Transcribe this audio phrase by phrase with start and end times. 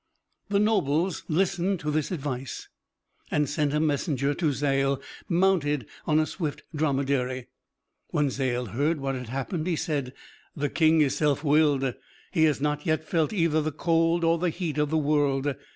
[0.49, 2.69] The nobles listened to this advice,
[3.29, 7.49] and sent a messenger to Zal, mounted on a swift dromedary.
[8.07, 10.13] When Zal heard what had happened, he said:
[10.55, 11.93] "The King is self willed.
[12.31, 15.53] He has not yet felt either the cold or the heat of the world.